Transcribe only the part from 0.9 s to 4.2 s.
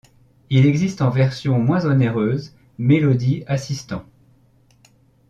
en version moins onéreuse, Melody Assistant.